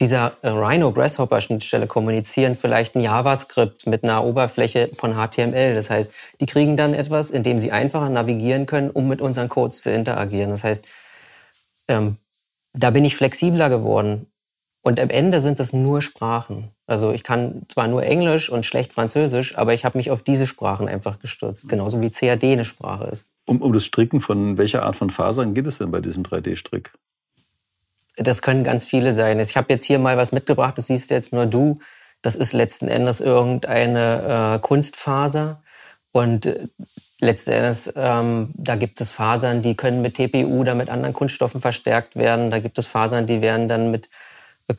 [0.00, 5.74] dieser Rhino Grasshopper Schnittstelle kommunizieren, vielleicht ein JavaScript mit einer Oberfläche von HTML.
[5.74, 9.48] Das heißt, die kriegen dann etwas, in dem sie einfacher navigieren können, um mit unseren
[9.48, 10.50] Codes zu interagieren.
[10.50, 10.86] Das heißt,
[11.88, 12.18] ähm,
[12.74, 14.30] da bin ich flexibler geworden.
[14.86, 16.70] Und am Ende sind das nur Sprachen.
[16.86, 20.46] Also ich kann zwar nur Englisch und schlecht Französisch, aber ich habe mich auf diese
[20.46, 23.28] Sprachen einfach gestürzt, genauso wie CAD eine Sprache ist.
[23.46, 26.92] Um, um das Stricken von welcher Art von Fasern geht es denn bei diesem 3D-Strick?
[28.14, 29.40] Das können ganz viele sein.
[29.40, 31.80] Ich habe jetzt hier mal was mitgebracht, das siehst jetzt nur du.
[32.22, 35.64] Das ist letzten Endes irgendeine äh, Kunstfaser.
[36.12, 36.68] Und äh,
[37.20, 41.60] letzten Endes, ähm, da gibt es Fasern, die können mit TPU oder mit anderen Kunststoffen
[41.60, 42.52] verstärkt werden.
[42.52, 44.08] Da gibt es Fasern, die werden dann mit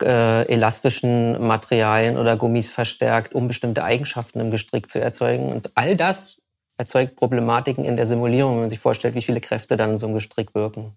[0.02, 5.50] äh, elastischen Materialien oder Gummis verstärkt, um bestimmte Eigenschaften im Gestrick zu erzeugen.
[5.50, 6.38] Und all das
[6.76, 10.06] erzeugt Problematiken in der Simulierung, wenn man sich vorstellt, wie viele Kräfte dann in so
[10.06, 10.92] einem Gestrick wirken.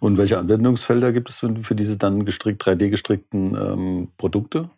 [0.00, 4.68] Und welche Anwendungsfelder gibt es für diese dann gestrickt, 3D gestrickten ähm, Produkte?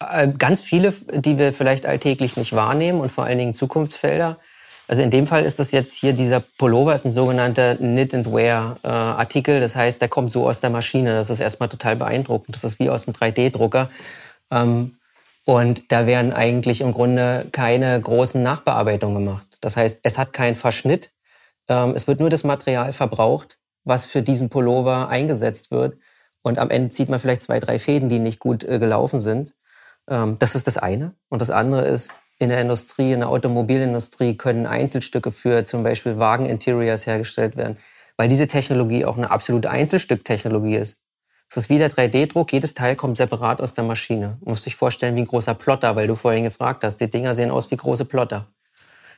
[0.00, 4.38] Äh, ganz viele, die wir vielleicht alltäglich nicht wahrnehmen und vor allen Dingen Zukunftsfelder.
[4.90, 8.26] Also in dem Fall ist das jetzt hier dieser Pullover, ist ein sogenannter Knit and
[8.32, 9.60] Wear äh, Artikel.
[9.60, 11.14] Das heißt, der kommt so aus der Maschine.
[11.14, 12.56] Das ist erstmal total beeindruckend.
[12.56, 13.88] Das ist wie aus einem 3D-Drucker.
[14.50, 14.96] Ähm,
[15.44, 19.46] und da werden eigentlich im Grunde keine großen Nachbearbeitungen gemacht.
[19.60, 21.12] Das heißt, es hat keinen Verschnitt.
[21.68, 25.98] Ähm, es wird nur das Material verbraucht, was für diesen Pullover eingesetzt wird.
[26.42, 29.54] Und am Ende zieht man vielleicht zwei, drei Fäden, die nicht gut äh, gelaufen sind.
[30.08, 31.14] Ähm, das ist das eine.
[31.28, 36.18] Und das andere ist, in der Industrie, in der Automobilindustrie können Einzelstücke für zum Beispiel
[36.18, 37.76] Wagen-Interiors hergestellt werden,
[38.16, 41.02] weil diese Technologie auch eine absolute Einzelstücktechnologie ist.
[41.50, 44.38] Es ist wie der 3D-Druck, jedes Teil kommt separat aus der Maschine.
[44.40, 47.34] Du musst dich vorstellen wie ein großer Plotter, weil du vorhin gefragt hast, die Dinger
[47.34, 48.46] sehen aus wie große Plotter.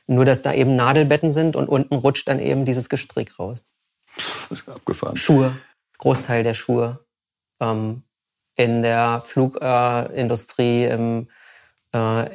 [0.05, 3.63] Nur, dass da eben Nadelbetten sind und unten rutscht dann eben dieses Gestrick raus.
[4.65, 5.15] Abgefahren.
[5.15, 5.55] Schuhe,
[5.97, 6.99] Großteil der Schuhe.
[7.61, 8.03] Ähm,
[8.55, 11.27] in der Flugindustrie, äh, im
[11.93, 12.29] äh,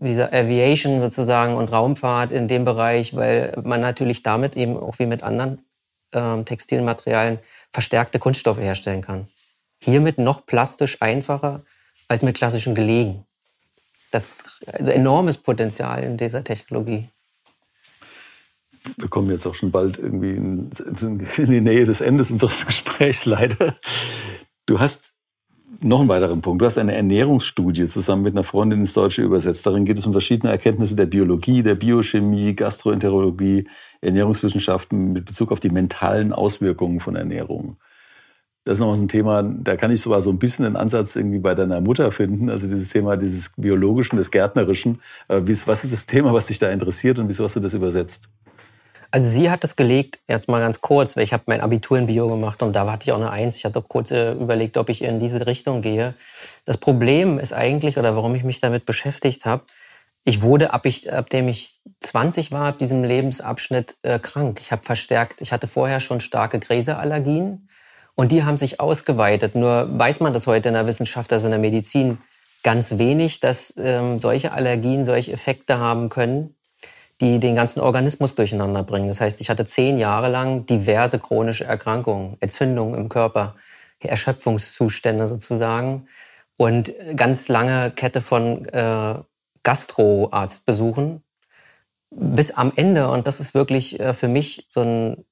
[0.00, 5.06] dieser Aviation sozusagen und Raumfahrt in dem Bereich, weil man natürlich damit eben auch wie
[5.06, 5.64] mit anderen
[6.12, 7.38] ähm, Textilmaterialien
[7.70, 9.28] verstärkte Kunststoffe herstellen kann.
[9.82, 11.62] Hiermit noch plastisch einfacher
[12.08, 13.24] als mit klassischen Gelegen.
[14.10, 17.08] Das ist also enormes Potenzial in dieser Technologie.
[18.96, 20.70] wir kommen jetzt auch schon bald irgendwie in,
[21.36, 23.76] in die Nähe des Endes unseres Gesprächs, leider.
[24.66, 25.15] Du hast
[25.80, 26.62] noch einen weiteren Punkt.
[26.62, 29.66] Du hast eine Ernährungsstudie zusammen mit einer Freundin ins Deutsche übersetzt.
[29.66, 33.68] Darin geht es um verschiedene Erkenntnisse der Biologie, der Biochemie, Gastroenterologie,
[34.00, 37.76] Ernährungswissenschaften mit Bezug auf die mentalen Auswirkungen von Ernährung.
[38.64, 41.14] Das ist nochmal so ein Thema, da kann ich sogar so ein bisschen einen Ansatz
[41.14, 42.50] irgendwie bei deiner Mutter finden.
[42.50, 45.00] Also dieses Thema dieses Biologischen, des Gärtnerischen.
[45.28, 48.28] Äh, was ist das Thema, was dich da interessiert und wieso hast du das übersetzt?
[49.10, 52.06] Also sie hat das gelegt, jetzt mal ganz kurz, weil ich habe mein Abitur in
[52.06, 53.56] Bio gemacht und da hatte ich auch eine Eins.
[53.56, 56.14] Ich hatte kurz äh, überlegt, ob ich in diese Richtung gehe.
[56.64, 59.64] Das Problem ist eigentlich, oder warum ich mich damit beschäftigt habe,
[60.24, 64.58] ich wurde, ab, ich, ab dem ich 20 war, ab diesem Lebensabschnitt äh, krank.
[64.60, 67.68] Ich habe verstärkt, ich hatte vorher schon starke Gräserallergien
[68.16, 69.54] und die haben sich ausgeweitet.
[69.54, 72.18] Nur weiß man das heute in der Wissenschaft, also in der Medizin,
[72.64, 76.55] ganz wenig, dass ähm, solche Allergien solche Effekte haben können,
[77.20, 79.08] die den ganzen Organismus durcheinander bringen.
[79.08, 83.54] Das heißt, ich hatte zehn Jahre lang diverse chronische Erkrankungen, Entzündungen im Körper,
[84.00, 86.06] Erschöpfungszustände sozusagen
[86.56, 89.14] und ganz lange Kette von äh,
[89.62, 91.22] Gastroarztbesuchen
[92.10, 93.08] bis am Ende.
[93.08, 95.24] Und das ist wirklich äh, für mich so ein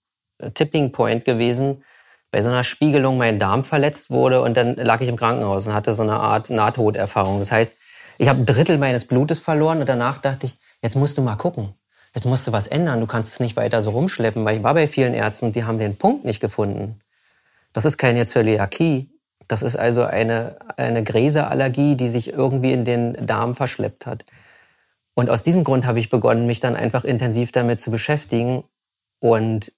[0.54, 1.84] Tipping Point gewesen,
[2.30, 5.74] bei so einer Spiegelung mein Darm verletzt wurde und dann lag ich im Krankenhaus und
[5.74, 7.38] hatte so eine Art Nahtoderfahrung.
[7.38, 7.76] Das heißt,
[8.18, 11.36] ich habe ein Drittel meines Blutes verloren und danach dachte ich, Jetzt musst du mal
[11.36, 11.72] gucken.
[12.14, 13.00] Jetzt musst du was ändern.
[13.00, 15.78] Du kannst es nicht weiter so rumschleppen, weil ich war bei vielen Ärzten, die haben
[15.78, 17.00] den Punkt nicht gefunden.
[17.72, 19.08] Das ist keine Zöliakie.
[19.48, 24.26] Das ist also eine, eine Gräserallergie, die sich irgendwie in den Darm verschleppt hat.
[25.14, 28.62] Und aus diesem Grund habe ich begonnen, mich dann einfach intensiv damit zu beschäftigen.
[29.20, 29.72] Und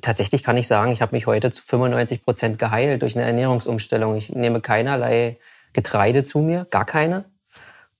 [0.00, 4.16] tatsächlich kann ich sagen, ich habe mich heute zu 95 Prozent geheilt durch eine Ernährungsumstellung.
[4.16, 5.36] Ich nehme keinerlei
[5.74, 7.26] Getreide zu mir, gar keine,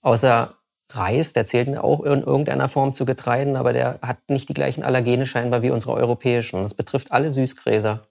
[0.01, 0.56] außer
[0.91, 4.85] Reis, der zählt auch in irgendeiner Form zu Getreiden, aber der hat nicht die gleichen
[4.85, 6.63] Allergene scheinbar wie unsere europäischen.
[6.63, 8.07] Das betrifft alle Süßgräser.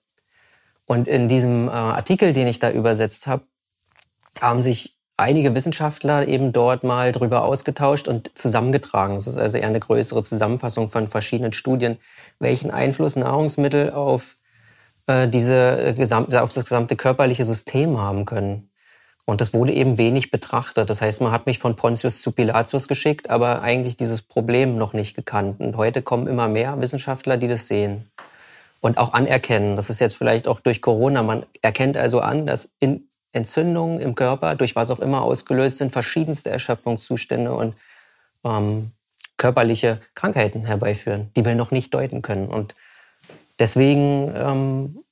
[0.86, 3.44] Und in diesem äh, Artikel, den ich da übersetzt habe,
[4.42, 9.16] haben sich einige Wissenschaftler eben dort mal drüber ausgetauscht und zusammengetragen.
[9.16, 11.98] Das ist also eher eine größere Zusammenfassung von verschiedenen Studien,
[12.40, 14.36] welchen Einfluss Nahrungsmittel auf
[15.08, 18.70] äh, diese gesamte, auf das gesamte körperliche System haben können.
[19.26, 20.90] Und das wurde eben wenig betrachtet.
[20.90, 24.94] Das heißt, man hat mich von Pontius zu Pilatus geschickt, aber eigentlich dieses Problem noch
[24.94, 25.60] nicht gekannt.
[25.60, 28.08] Und heute kommen immer mehr Wissenschaftler, die das sehen
[28.82, 29.76] und auch anerkennen.
[29.76, 31.24] Das ist jetzt vielleicht auch durch Corona.
[31.24, 35.92] Man erkennt also an, dass in Entzündungen im Körper, durch was auch immer ausgelöst sind,
[35.92, 37.76] verschiedenste Erschöpfungszustände und
[38.44, 38.92] ähm,
[39.38, 42.48] körperliche Krankheiten herbeiführen, die wir noch nicht deuten können.
[42.48, 42.76] Und
[43.60, 45.05] deswegen ähm,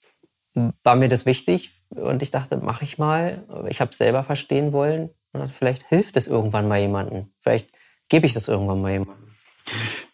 [0.83, 3.43] war mir das wichtig und ich dachte, mache ich mal.
[3.69, 5.09] Ich habe es selber verstehen wollen.
[5.47, 7.27] Vielleicht hilft es irgendwann mal jemandem.
[7.39, 7.69] Vielleicht
[8.09, 9.23] gebe ich das irgendwann mal jemandem.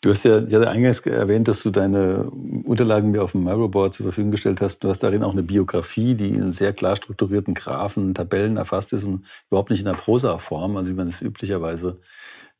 [0.02, 2.30] Du hast ja, ich hatte eingangs erwähnt, dass du deine
[2.63, 4.80] Unterlagen mir auf dem Miro-Board zur Verfügung gestellt hast.
[4.80, 9.04] Du hast darin auch eine Biografie, die in sehr klar strukturierten Graphen, Tabellen erfasst ist
[9.04, 11.99] und überhaupt nicht in der Prosa-Form, also wie man es üblicherweise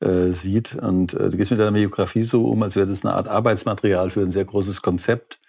[0.02, 0.76] äh, sieht.
[0.76, 4.10] Und äh, du gehst mit deiner Biografie so um, als wäre das eine Art Arbeitsmaterial
[4.10, 5.40] für ein sehr großes Konzept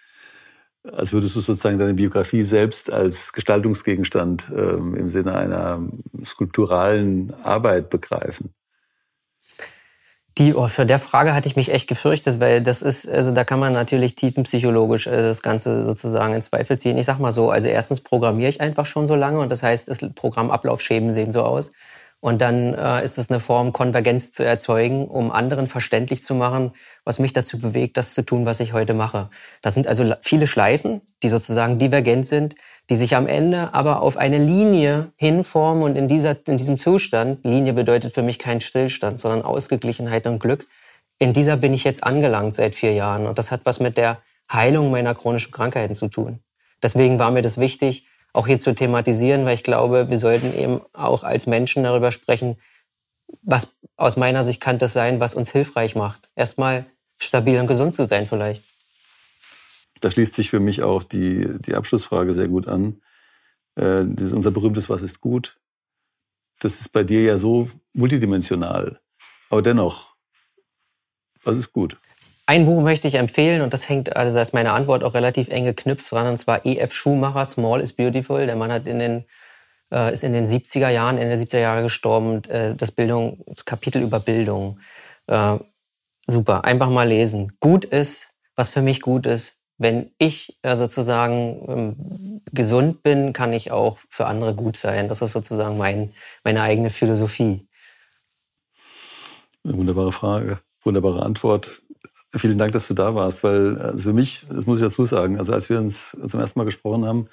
[0.83, 5.79] als würdest du sozusagen deine Biografie selbst als Gestaltungsgegenstand ähm, im Sinne einer
[6.25, 8.53] skulpturalen Arbeit begreifen?
[10.37, 13.43] Die, oh, für der Frage hatte ich mich echt gefürchtet, weil das ist, also da
[13.43, 16.97] kann man natürlich tiefenpsychologisch äh, das Ganze sozusagen in Zweifel ziehen.
[16.97, 19.89] Ich sag mal so, also erstens programmiere ich einfach schon so lange und das heißt,
[19.89, 21.73] das Programmablaufschemen sehen so aus.
[22.21, 26.71] Und dann äh, ist es eine Form, Konvergenz zu erzeugen, um anderen verständlich zu machen,
[27.03, 29.31] was mich dazu bewegt, das zu tun, was ich heute mache.
[29.63, 32.55] Das sind also viele Schleifen, die sozusagen divergent sind,
[32.91, 37.43] die sich am Ende aber auf eine Linie hinformen und in, dieser, in diesem Zustand,
[37.43, 40.67] Linie bedeutet für mich kein Stillstand, sondern Ausgeglichenheit und Glück,
[41.17, 43.25] in dieser bin ich jetzt angelangt seit vier Jahren.
[43.25, 46.39] Und das hat was mit der Heilung meiner chronischen Krankheiten zu tun.
[46.83, 50.81] Deswegen war mir das wichtig, auch hier zu thematisieren, weil ich glaube, wir sollten eben
[50.93, 52.57] auch als Menschen darüber sprechen,
[53.41, 56.29] was aus meiner Sicht kann das sein, was uns hilfreich macht.
[56.35, 56.85] Erstmal
[57.17, 58.63] stabil und gesund zu sein vielleicht.
[60.01, 63.01] Da schließt sich für mich auch die, die Abschlussfrage sehr gut an.
[63.75, 65.59] Äh, das ist unser berühmtes Was ist gut?
[66.59, 68.99] Das ist bei dir ja so multidimensional.
[69.49, 70.15] Aber dennoch,
[71.43, 71.97] was ist gut?
[72.51, 75.47] Ein Buch möchte ich empfehlen und das hängt, also da ist meine Antwort auch relativ
[75.47, 76.91] eng geknüpft dran, und zwar E.F.
[76.91, 78.45] Schumacher, Small is Beautiful.
[78.45, 79.23] Der Mann hat in den,
[79.89, 84.01] äh, ist in den 70er Jahren, in den 70er Jahren gestorben, äh, das Bildung, Kapitel
[84.01, 84.79] über Bildung.
[85.27, 85.59] Äh,
[86.27, 87.53] super, einfach mal lesen.
[87.61, 93.53] Gut ist, was für mich gut ist, wenn ich äh, sozusagen ähm, gesund bin, kann
[93.53, 95.07] ich auch für andere gut sein.
[95.07, 96.11] Das ist sozusagen mein,
[96.43, 97.65] meine eigene Philosophie.
[99.63, 101.81] Eine wunderbare Frage, wunderbare Antwort
[102.39, 105.37] vielen Dank, dass du da warst, weil also für mich, das muss ich dazu sagen,
[105.37, 107.27] also als wir uns zum ersten Mal gesprochen haben,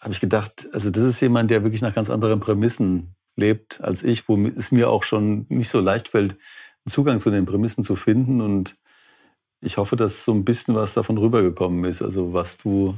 [0.00, 4.02] habe ich gedacht, also das ist jemand, der wirklich nach ganz anderen Prämissen lebt als
[4.02, 6.36] ich, wo es mir auch schon nicht so leicht fällt,
[6.88, 8.40] Zugang zu den Prämissen zu finden.
[8.40, 8.76] Und
[9.60, 12.96] ich hoffe, dass so ein bisschen was davon rübergekommen ist, also was du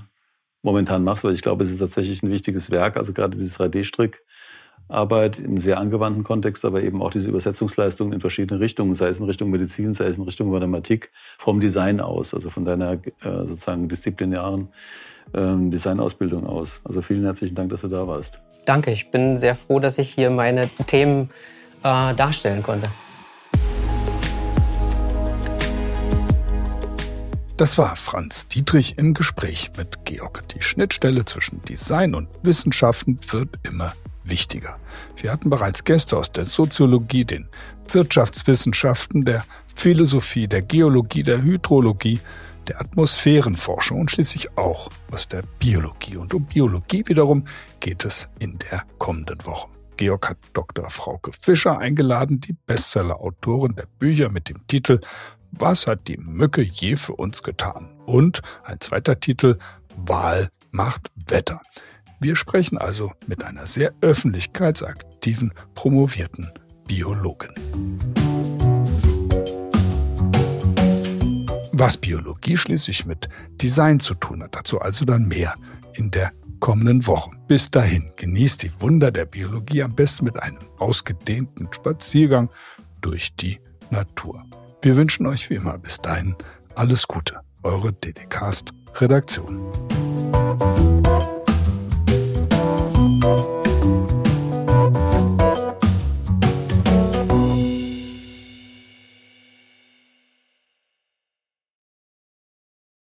[0.62, 4.22] momentan machst, weil ich glaube, es ist tatsächlich ein wichtiges Werk, also gerade dieses 3D-Strick.
[4.88, 9.20] Arbeit im sehr angewandten Kontext, aber eben auch diese Übersetzungsleistungen in verschiedene Richtungen, sei es
[9.20, 12.98] in Richtung Medizin, sei es in Richtung Mathematik, vom Design aus, also von deiner äh,
[13.22, 14.68] sozusagen disziplinären
[15.34, 16.80] ähm, Designausbildung aus.
[16.84, 18.40] Also vielen herzlichen Dank, dass du da warst.
[18.64, 21.30] Danke, ich bin sehr froh, dass ich hier meine Themen
[21.82, 22.88] äh, darstellen konnte.
[27.56, 30.46] Das war Franz Dietrich im Gespräch mit Georg.
[30.50, 33.94] Die Schnittstelle zwischen Design und Wissenschaften wird immer
[34.28, 34.78] wichtiger.
[35.16, 37.48] Wir hatten bereits Gäste aus der Soziologie, den
[37.90, 42.20] Wirtschaftswissenschaften, der Philosophie, der Geologie, der Hydrologie,
[42.68, 46.16] der Atmosphärenforschung und schließlich auch aus der Biologie.
[46.16, 47.44] Und um Biologie wiederum
[47.80, 49.68] geht es in der kommenden Woche.
[49.96, 50.88] Georg hat Dr.
[50.90, 55.00] Frauke Fischer eingeladen, die Bestseller-Autorin der Bücher mit dem Titel
[55.50, 57.90] Was hat die Mücke je für uns getan?
[58.06, 59.58] Und ein zweiter Titel
[59.96, 61.60] Wahl macht Wetter.
[62.20, 66.50] Wir sprechen also mit einer sehr öffentlichkeitsaktiven, promovierten
[66.88, 67.52] Biologin.
[71.72, 73.28] Was Biologie schließlich mit
[73.62, 75.54] Design zu tun hat, dazu also dann mehr
[75.94, 77.30] in der kommenden Woche.
[77.46, 82.50] Bis dahin genießt die Wunder der Biologie am besten mit einem ausgedehnten Spaziergang
[83.00, 83.60] durch die
[83.90, 84.44] Natur.
[84.82, 86.34] Wir wünschen euch wie immer bis dahin
[86.74, 87.40] alles Gute.
[87.62, 89.60] Eure DDcast Redaktion.